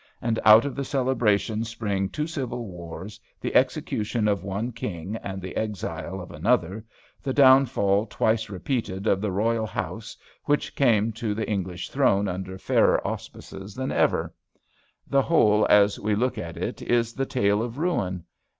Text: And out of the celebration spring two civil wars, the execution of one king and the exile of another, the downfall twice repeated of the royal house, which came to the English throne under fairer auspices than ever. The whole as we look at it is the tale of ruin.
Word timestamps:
And 0.19 0.39
out 0.43 0.65
of 0.65 0.75
the 0.75 0.83
celebration 0.83 1.63
spring 1.63 2.09
two 2.09 2.25
civil 2.25 2.65
wars, 2.65 3.19
the 3.39 3.53
execution 3.53 4.27
of 4.27 4.43
one 4.43 4.71
king 4.71 5.15
and 5.17 5.39
the 5.43 5.55
exile 5.55 6.19
of 6.19 6.31
another, 6.31 6.83
the 7.21 7.33
downfall 7.35 8.07
twice 8.07 8.49
repeated 8.49 9.05
of 9.05 9.21
the 9.21 9.31
royal 9.31 9.67
house, 9.67 10.17
which 10.45 10.73
came 10.75 11.11
to 11.11 11.35
the 11.35 11.47
English 11.47 11.91
throne 11.91 12.27
under 12.27 12.57
fairer 12.57 12.99
auspices 13.07 13.75
than 13.75 13.91
ever. 13.91 14.33
The 15.07 15.21
whole 15.21 15.67
as 15.69 15.99
we 15.99 16.15
look 16.15 16.39
at 16.39 16.57
it 16.57 16.81
is 16.81 17.13
the 17.13 17.27
tale 17.27 17.61
of 17.61 17.77
ruin. 17.77 18.23